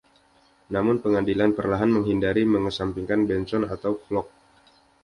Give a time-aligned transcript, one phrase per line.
[0.73, 4.25] Namun Pengadilan perlahan menghindari mengesampingkan “Benson” atau “Flook”.